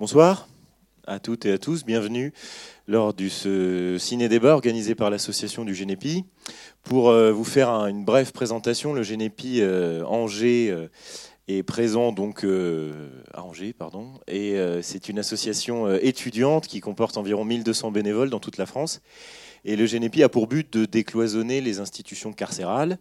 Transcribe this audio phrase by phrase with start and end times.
[0.00, 0.48] Bonsoir
[1.06, 2.32] à toutes et à tous, bienvenue
[2.88, 6.24] lors du ce ciné-débat organisé par l'association du Génépi.
[6.82, 10.88] Pour euh, vous faire une brève présentation, le Génépi euh, Angers euh,
[11.48, 12.46] est présent donc
[13.34, 18.56] à Angers, pardon, et c'est une association étudiante qui comporte environ 1200 bénévoles dans toute
[18.56, 19.02] la France.
[19.66, 22.98] Et le Génépi a pour but de décloisonner les institutions carcérales.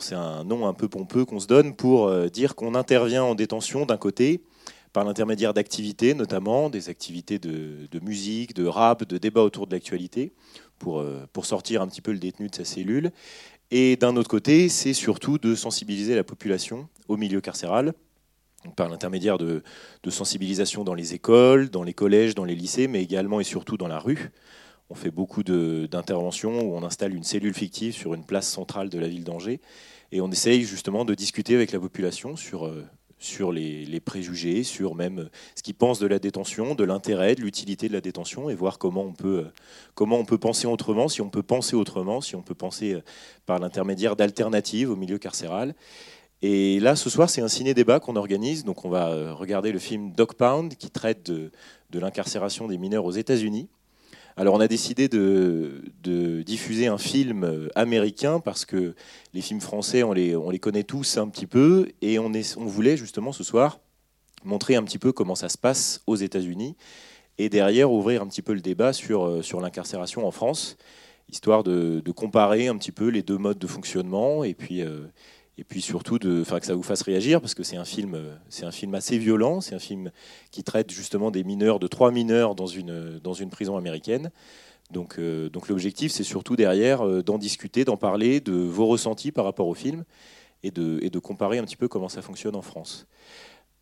[0.00, 3.84] C'est un nom un peu pompeux qu'on se donne pour dire qu'on intervient en détention
[3.86, 4.40] d'un côté
[4.92, 10.32] par l'intermédiaire d'activités, notamment des activités de, musique, de rap, de débat autour de l'actualité,
[10.78, 13.10] pour, euh, pour sortir un petit peu le détenu de sa cellule.
[13.70, 17.94] Et d'un autre côté, c'est surtout de sensibiliser la population au milieu carcéral,
[18.76, 19.62] par l'intermédiaire de,
[20.02, 23.76] de, sensibilisation dans les écoles, dans les collèges, dans les lycées, mais également et surtout
[23.76, 24.30] dans la rue.
[24.90, 28.98] On fait beaucoup d'interventions où on installe une cellule fictive sur une place centrale de
[28.98, 29.60] la ville d'Angers
[30.12, 32.84] et on essaye justement de discuter avec la population sur euh,
[33.22, 37.88] sur les, préjugés, sur même ce qu'ils pensent de la détention, de l'intérêt, de l'utilité
[37.88, 39.46] de la détention, et voir comment on, peut,
[39.94, 43.02] comment on peut penser autrement, si on peut penser autrement, si on peut penser euh,
[43.46, 45.74] par l'intermédiaire d'alternatives au milieu carcéral.
[46.42, 48.64] Et là, ce soir, c'est un ciné-débat qu'on organise.
[48.64, 51.52] Donc, on va euh, regarder le film Dog Pound, qui traite de,
[51.90, 53.68] de l'incarcération des mineurs aux États-Unis.
[54.36, 55.82] Alors on a décidé de,
[56.44, 58.94] diffuser un film euh, américain parce que
[59.34, 62.30] les films français, on les, connaît tous un petit peu et on,
[62.66, 63.80] voulait justement ce soir
[64.44, 66.76] montrer un petit peu comment ça se passe aux États-Unis
[67.38, 70.76] et derrière ouvrir un petit peu le débat sur, euh, l'incarcération en France,
[71.28, 75.06] histoire de, comparer un petit peu les deux modes de fonctionnement et puis, euh,
[75.62, 78.18] et puis surtout que ça vous fasse réagir parce que c'est un film,
[78.62, 80.10] un film assez violent, c'est un film
[80.50, 84.32] qui traite justement des mineurs, de trois mineurs dans une dans une prison américaine.
[84.90, 89.30] Donc, euh, donc l'objectif, c'est surtout derrière euh, d'en discuter, d'en parler, de vos ressentis
[89.30, 90.02] par rapport au film
[90.64, 93.06] et de, et de comparer un petit peu comment ça fonctionne en France.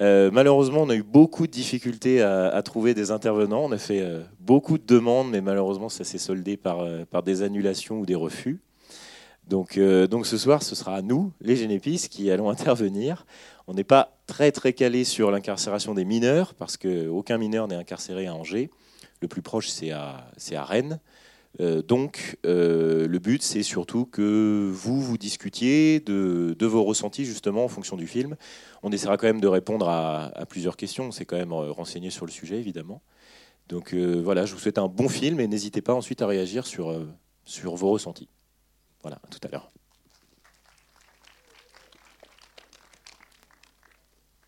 [0.02, 3.64] Euh, malheureusement, on a eu beaucoup de difficultés à, trouver des intervenants.
[3.64, 4.02] On a fait
[4.38, 8.60] beaucoup de demandes, mais malheureusement, ça s'est soldé par, par des annulations ou des refus.
[9.50, 13.26] Donc, euh, donc ce soir, ce sera à nous, les Génépis, qui allons intervenir.
[13.66, 18.28] On n'est pas très très calé sur l'incarcération des mineurs, parce qu'aucun mineur n'est incarcéré
[18.28, 18.70] à Angers.
[19.20, 20.30] Le plus proche, c'est à,
[20.64, 21.00] Rennes.
[21.58, 27.64] Euh, donc, euh, le but, c'est surtout que vous vous discutiez de, vos ressentis justement
[27.64, 28.36] en fonction du film.
[28.84, 31.08] On essaiera quand même de répondre à, plusieurs questions.
[31.08, 33.02] On quand même renseigné sur le sujet, évidemment.
[33.69, 36.94] Donc voilà, je vous souhaite un bon film et n'hésitez pas ensuite à réagir sur
[37.75, 38.28] vos ressentis.
[39.03, 39.71] Voilà, à tout à l'heure.